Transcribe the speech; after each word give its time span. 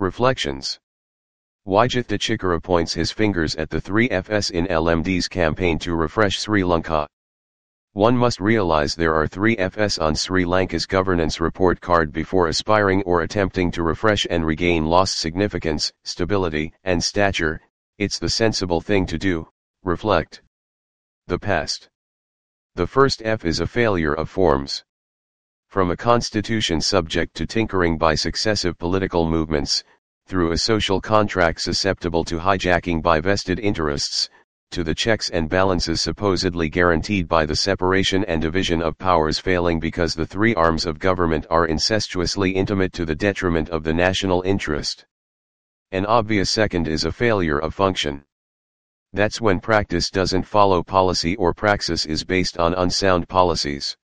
Reflections 0.00 0.78
Wajith 1.66 2.06
Dachikara 2.06 2.62
points 2.62 2.94
his 2.94 3.10
fingers 3.10 3.56
at 3.56 3.68
the 3.68 3.80
three 3.80 4.08
FS 4.10 4.50
in 4.50 4.66
LMD's 4.66 5.26
campaign 5.26 5.78
to 5.80 5.96
refresh 5.96 6.38
Sri 6.38 6.62
Lanka. 6.62 7.06
One 7.94 8.16
must 8.16 8.38
realize 8.38 8.94
there 8.94 9.14
are 9.14 9.26
three 9.26 9.56
FS 9.58 9.98
on 9.98 10.14
Sri 10.14 10.44
Lanka's 10.44 10.86
governance 10.86 11.40
report 11.40 11.80
card 11.80 12.12
before 12.12 12.46
aspiring 12.46 13.02
or 13.02 13.22
attempting 13.22 13.72
to 13.72 13.82
refresh 13.82 14.24
and 14.30 14.46
regain 14.46 14.86
lost 14.86 15.16
significance, 15.18 15.92
stability, 16.04 16.72
and 16.84 17.02
stature, 17.02 17.60
it's 17.98 18.20
the 18.20 18.28
sensible 18.28 18.80
thing 18.80 19.04
to 19.06 19.18
do, 19.18 19.48
reflect. 19.82 20.42
The 21.26 21.40
past. 21.40 21.88
The 22.76 22.86
first 22.86 23.20
F 23.24 23.44
is 23.44 23.58
a 23.58 23.66
failure 23.66 24.14
of 24.14 24.30
forms. 24.30 24.84
From 25.68 25.90
a 25.90 25.96
constitution 25.98 26.80
subject 26.80 27.34
to 27.36 27.46
tinkering 27.46 27.98
by 27.98 28.14
successive 28.14 28.78
political 28.78 29.28
movements, 29.28 29.84
through 30.26 30.52
a 30.52 30.56
social 30.56 30.98
contract 30.98 31.60
susceptible 31.60 32.24
to 32.24 32.38
hijacking 32.38 33.02
by 33.02 33.20
vested 33.20 33.60
interests, 33.60 34.30
to 34.70 34.82
the 34.82 34.94
checks 34.94 35.28
and 35.28 35.46
balances 35.50 36.00
supposedly 36.00 36.70
guaranteed 36.70 37.28
by 37.28 37.44
the 37.44 37.54
separation 37.54 38.24
and 38.24 38.40
division 38.40 38.80
of 38.80 38.96
powers 38.96 39.38
failing 39.38 39.78
because 39.78 40.14
the 40.14 40.24
three 40.24 40.54
arms 40.54 40.86
of 40.86 40.98
government 40.98 41.46
are 41.50 41.66
incestuously 41.66 42.50
intimate 42.50 42.94
to 42.94 43.04
the 43.04 43.14
detriment 43.14 43.68
of 43.68 43.84
the 43.84 43.92
national 43.92 44.40
interest. 44.46 45.04
An 45.92 46.06
obvious 46.06 46.48
second 46.48 46.88
is 46.88 47.04
a 47.04 47.12
failure 47.12 47.58
of 47.58 47.74
function. 47.74 48.24
That's 49.12 49.38
when 49.38 49.60
practice 49.60 50.08
doesn't 50.08 50.44
follow 50.44 50.82
policy 50.82 51.36
or 51.36 51.52
praxis 51.52 52.06
is 52.06 52.24
based 52.24 52.56
on 52.56 52.72
unsound 52.72 53.28
policies. 53.28 53.98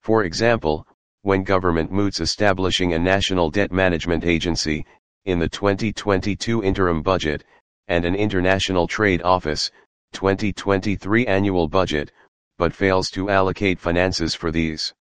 For 0.00 0.24
example, 0.24 0.86
when 1.28 1.42
government 1.42 1.92
moots 1.92 2.20
establishing 2.20 2.94
a 2.94 2.98
national 2.98 3.50
debt 3.50 3.70
management 3.70 4.24
agency, 4.24 4.86
in 5.26 5.38
the 5.38 5.46
2022 5.46 6.64
interim 6.64 7.02
budget, 7.02 7.44
and 7.88 8.06
an 8.06 8.14
international 8.14 8.86
trade 8.86 9.20
office, 9.20 9.70
2023 10.14 11.26
annual 11.26 11.68
budget, 11.68 12.10
but 12.56 12.72
fails 12.72 13.10
to 13.10 13.28
allocate 13.28 13.78
finances 13.78 14.34
for 14.34 14.50
these. 14.50 14.94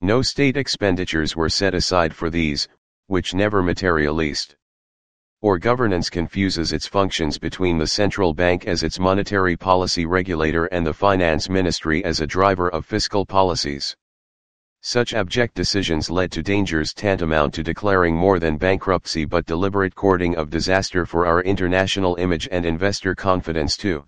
No 0.00 0.22
state 0.22 0.56
expenditures 0.56 1.34
were 1.34 1.48
set 1.48 1.74
aside 1.74 2.14
for 2.14 2.30
these, 2.30 2.68
which 3.08 3.34
never 3.34 3.60
materialized. 3.60 4.54
Or 5.42 5.58
governance 5.58 6.08
confuses 6.10 6.72
its 6.72 6.86
functions 6.86 7.38
between 7.38 7.76
the 7.76 7.88
central 7.88 8.34
bank 8.34 8.68
as 8.68 8.84
its 8.84 9.00
monetary 9.00 9.56
policy 9.56 10.06
regulator 10.06 10.66
and 10.66 10.86
the 10.86 10.94
finance 10.94 11.48
ministry 11.48 12.04
as 12.04 12.20
a 12.20 12.26
driver 12.28 12.68
of 12.68 12.86
fiscal 12.86 13.26
policies. 13.26 13.96
Such 14.82 15.12
abject 15.12 15.54
decisions 15.54 16.10
led 16.10 16.32
to 16.32 16.42
dangers 16.42 16.94
tantamount 16.94 17.52
to 17.52 17.62
declaring 17.62 18.16
more 18.16 18.38
than 18.38 18.56
bankruptcy 18.56 19.26
but 19.26 19.44
deliberate 19.44 19.94
courting 19.94 20.36
of 20.36 20.48
disaster 20.48 21.04
for 21.04 21.26
our 21.26 21.42
international 21.42 22.16
image 22.16 22.48
and 22.50 22.64
investor 22.64 23.14
confidence 23.14 23.76
too. 23.76 24.06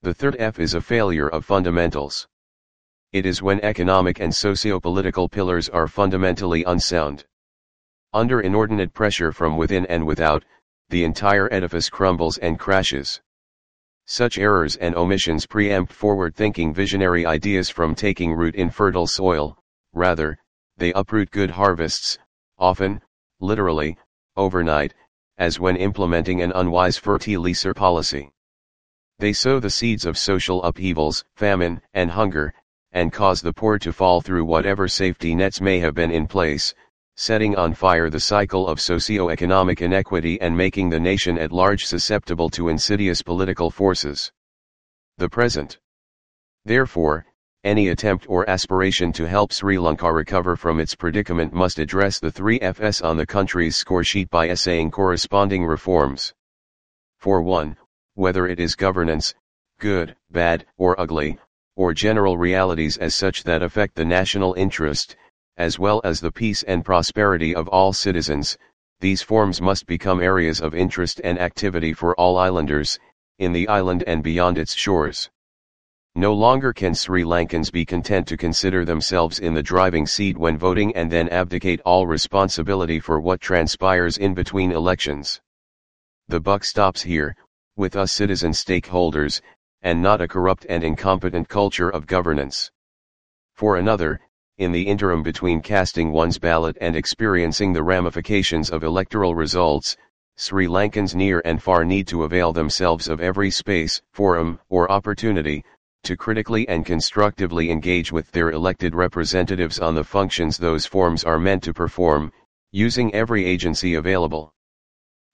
The 0.00 0.14
third 0.14 0.36
F 0.38 0.58
is 0.58 0.72
a 0.72 0.80
failure 0.80 1.28
of 1.28 1.44
fundamentals. 1.44 2.26
It 3.12 3.26
is 3.26 3.42
when 3.42 3.60
economic 3.60 4.18
and 4.18 4.34
socio-political 4.34 5.28
pillars 5.28 5.68
are 5.68 5.86
fundamentally 5.86 6.64
unsound. 6.64 7.26
Under 8.14 8.40
inordinate 8.40 8.94
pressure 8.94 9.30
from 9.30 9.58
within 9.58 9.84
and 9.86 10.06
without, 10.06 10.42
the 10.88 11.04
entire 11.04 11.52
edifice 11.52 11.90
crumbles 11.90 12.38
and 12.38 12.58
crashes. 12.58 13.20
Such 14.06 14.38
errors 14.38 14.76
and 14.76 14.94
omissions 14.94 15.44
preempt 15.44 15.92
forward-thinking 15.92 16.72
visionary 16.72 17.26
ideas 17.26 17.68
from 17.68 17.94
taking 17.94 18.32
root 18.32 18.54
in 18.54 18.70
fertile 18.70 19.06
soil, 19.06 19.58
rather, 19.92 20.38
they 20.76 20.92
uproot 20.92 21.30
good 21.30 21.50
harvests, 21.50 22.18
often, 22.58 23.00
literally, 23.40 23.96
overnight, 24.36 24.94
as 25.38 25.60
when 25.60 25.76
implementing 25.76 26.40
an 26.42 26.52
unwise 26.54 26.96
fertilizer 26.96 27.74
policy. 27.74 28.30
They 29.18 29.32
sow 29.32 29.60
the 29.60 29.70
seeds 29.70 30.04
of 30.04 30.18
social 30.18 30.62
upheavals, 30.62 31.24
famine, 31.36 31.80
and 31.94 32.10
hunger, 32.10 32.54
and 32.92 33.12
cause 33.12 33.40
the 33.40 33.52
poor 33.52 33.78
to 33.78 33.92
fall 33.92 34.20
through 34.20 34.44
whatever 34.44 34.88
safety 34.88 35.34
nets 35.34 35.60
may 35.60 35.78
have 35.78 35.94
been 35.94 36.10
in 36.10 36.26
place, 36.26 36.74
setting 37.16 37.56
on 37.56 37.74
fire 37.74 38.10
the 38.10 38.20
cycle 38.20 38.66
of 38.66 38.80
socio-economic 38.80 39.82
inequity 39.82 40.40
and 40.40 40.56
making 40.56 40.90
the 40.90 41.00
nation 41.00 41.38
at 41.38 41.52
large 41.52 41.84
susceptible 41.84 42.48
to 42.50 42.68
insidious 42.68 43.22
political 43.22 43.70
forces. 43.70 44.32
The 45.18 45.28
present. 45.28 45.78
Therefore, 46.64 47.26
any 47.64 47.88
attempt 47.88 48.26
or 48.28 48.48
aspiration 48.50 49.12
to 49.12 49.28
help 49.28 49.52
Sri 49.52 49.78
Lanka 49.78 50.12
recover 50.12 50.56
from 50.56 50.80
its 50.80 50.96
predicament 50.96 51.52
must 51.52 51.78
address 51.78 52.18
the 52.18 52.30
three 52.30 52.58
Fs 52.60 53.00
on 53.00 53.16
the 53.16 53.26
country's 53.26 53.76
scoresheet 53.76 54.28
by 54.30 54.48
essaying 54.48 54.90
corresponding 54.90 55.64
reforms. 55.64 56.34
For 57.18 57.40
1, 57.40 57.76
whether 58.14 58.48
it 58.48 58.58
is 58.58 58.74
governance, 58.74 59.34
good, 59.78 60.16
bad, 60.30 60.66
or 60.76 60.98
ugly, 61.00 61.38
or 61.76 61.94
general 61.94 62.36
realities 62.36 62.96
as 62.98 63.14
such 63.14 63.44
that 63.44 63.62
affect 63.62 63.94
the 63.94 64.04
national 64.04 64.54
interest, 64.54 65.16
as 65.56 65.78
well 65.78 66.00
as 66.02 66.20
the 66.20 66.32
peace 66.32 66.64
and 66.64 66.84
prosperity 66.84 67.54
of 67.54 67.68
all 67.68 67.92
citizens, 67.92 68.58
these 68.98 69.22
forms 69.22 69.60
must 69.60 69.86
become 69.86 70.20
areas 70.20 70.60
of 70.60 70.74
interest 70.74 71.20
and 71.22 71.38
activity 71.38 71.92
for 71.92 72.14
all 72.16 72.38
islanders, 72.38 72.98
in 73.38 73.52
the 73.52 73.68
island 73.68 74.02
and 74.06 74.22
beyond 74.22 74.58
its 74.58 74.74
shores. 74.74 75.30
No 76.14 76.34
longer 76.34 76.74
can 76.74 76.94
Sri 76.94 77.24
Lankans 77.24 77.72
be 77.72 77.86
content 77.86 78.28
to 78.28 78.36
consider 78.36 78.84
themselves 78.84 79.38
in 79.38 79.54
the 79.54 79.62
driving 79.62 80.06
seat 80.06 80.36
when 80.36 80.58
voting 80.58 80.94
and 80.94 81.10
then 81.10 81.26
abdicate 81.30 81.80
all 81.86 82.06
responsibility 82.06 83.00
for 83.00 83.18
what 83.18 83.40
transpires 83.40 84.18
in 84.18 84.34
between 84.34 84.72
elections. 84.72 85.40
The 86.28 86.38
buck 86.38 86.64
stops 86.64 87.02
here, 87.02 87.34
with 87.76 87.96
us 87.96 88.12
citizen 88.12 88.52
stakeholders, 88.52 89.40
and 89.80 90.02
not 90.02 90.20
a 90.20 90.28
corrupt 90.28 90.66
and 90.68 90.84
incompetent 90.84 91.48
culture 91.48 91.88
of 91.88 92.06
governance. 92.06 92.70
For 93.54 93.76
another, 93.76 94.20
in 94.58 94.70
the 94.70 94.86
interim 94.86 95.22
between 95.22 95.62
casting 95.62 96.12
one's 96.12 96.38
ballot 96.38 96.76
and 96.80 96.94
experiencing 96.94 97.72
the 97.72 97.82
ramifications 97.82 98.68
of 98.68 98.84
electoral 98.84 99.34
results, 99.34 99.96
Sri 100.36 100.66
Lankans 100.66 101.14
near 101.14 101.40
and 101.46 101.62
far 101.62 101.86
need 101.86 102.06
to 102.08 102.24
avail 102.24 102.52
themselves 102.52 103.08
of 103.08 103.20
every 103.20 103.50
space, 103.50 104.02
forum, 104.12 104.60
or 104.68 104.92
opportunity, 104.92 105.64
to 106.04 106.16
critically 106.16 106.68
and 106.68 106.84
constructively 106.84 107.70
engage 107.70 108.10
with 108.10 108.30
their 108.32 108.50
elected 108.50 108.94
representatives 108.94 109.78
on 109.78 109.94
the 109.94 110.02
functions 110.02 110.58
those 110.58 110.84
forms 110.84 111.22
are 111.24 111.38
meant 111.38 111.62
to 111.62 111.72
perform, 111.72 112.32
using 112.72 113.14
every 113.14 113.44
agency 113.44 113.94
available. 113.94 114.52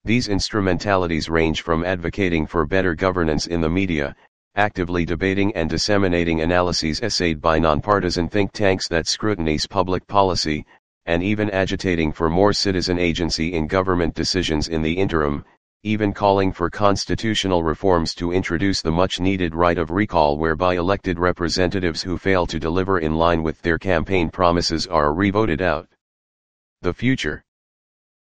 These 0.03 0.27
instrumentalities 0.27 1.29
range 1.29 1.61
from 1.61 1.83
advocating 1.83 2.45
for 2.45 2.65
better 2.65 2.95
governance 2.95 3.47
in 3.47 3.61
the 3.61 3.69
media, 3.69 4.15
actively 4.55 5.05
debating 5.05 5.55
and 5.55 5.69
disseminating 5.69 6.41
analyses 6.41 7.01
essayed 7.01 7.41
by 7.41 7.59
nonpartisan 7.59 8.29
think 8.29 8.51
tanks 8.51 8.87
that 8.87 9.07
scrutinize 9.07 9.67
public 9.67 10.05
policy, 10.07 10.65
and 11.05 11.23
even 11.23 11.49
agitating 11.49 12.11
for 12.11 12.29
more 12.29 12.53
citizen 12.53 12.99
agency 12.99 13.53
in 13.53 13.67
government 13.67 14.13
decisions 14.13 14.67
in 14.67 14.81
the 14.81 14.93
interim, 14.93 15.43
even 15.83 16.11
calling 16.11 16.51
for 16.51 16.69
constitutional 16.69 17.63
reforms 17.63 18.13
to 18.13 18.33
introduce 18.33 18.81
the 18.81 18.91
much 18.91 19.21
needed 19.21 19.55
right 19.55 19.77
of 19.77 19.91
recall 19.91 20.37
whereby 20.37 20.75
elected 20.75 21.17
representatives 21.17 22.01
who 22.01 22.17
fail 22.17 22.45
to 22.45 22.59
deliver 22.59 22.99
in 22.99 23.15
line 23.15 23.41
with 23.41 23.61
their 23.61 23.77
campaign 23.77 24.29
promises 24.29 24.87
are 24.87 25.13
revoted 25.13 25.61
out. 25.61 25.87
The 26.81 26.93
future. 26.93 27.45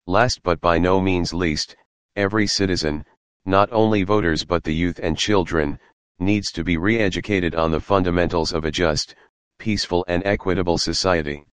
Last 0.06 0.40
but 0.44 0.60
by 0.60 0.78
no 0.78 1.00
means 1.00 1.34
least, 1.34 1.74
every 2.14 2.46
citizen, 2.46 3.04
not 3.44 3.68
only 3.72 4.04
voters 4.04 4.44
but 4.44 4.62
the 4.62 4.74
youth 4.74 5.00
and 5.02 5.18
children, 5.18 5.80
needs 6.20 6.52
to 6.52 6.62
be 6.62 6.76
re-educated 6.76 7.56
on 7.56 7.72
the 7.72 7.80
fundamentals 7.80 8.52
of 8.52 8.66
a 8.66 8.70
just, 8.70 9.16
peaceful 9.58 10.04
and 10.06 10.24
equitable 10.24 10.78
society. 10.78 11.44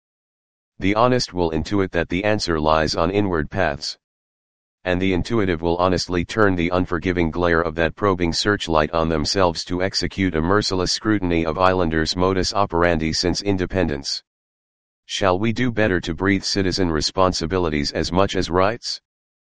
The 0.78 0.94
honest 0.94 1.34
will 1.34 1.50
intuit 1.50 1.90
that 1.94 2.10
the 2.10 2.24
answer 2.24 2.60
lies 2.60 2.96
on 2.96 3.10
inward 3.10 3.50
paths 3.50 3.98
and 4.86 5.02
the 5.02 5.14
intuitive 5.14 5.62
will 5.62 5.78
honestly 5.78 6.24
turn 6.24 6.56
the 6.56 6.70
unforgiving 6.70 7.30
glare 7.30 7.62
of 7.62 7.76
that 7.76 7.96
probing 7.96 8.32
searchlight 8.32 8.92
on 8.92 9.10
themselves 9.10 9.66
to 9.66 9.84
execute 9.84 10.36
a 10.36 10.42
merciless 10.42 10.92
scrutiny 10.92 11.46
of 11.46 11.58
islanders' 11.58 12.16
modus 12.16 12.54
operandi 12.54 13.12
since 13.12 13.42
independence. 13.42 14.24
Shall 15.08 15.38
we 15.38 15.52
do 15.52 15.72
better 15.72 16.00
to 16.02 16.14
breathe 16.14 16.44
citizen 16.44 16.90
responsibilities 16.90 17.92
as 17.92 18.12
much 18.12 18.36
as 18.36 18.50
rights? 18.50 19.02